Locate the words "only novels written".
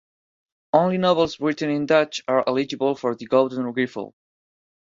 0.73-1.69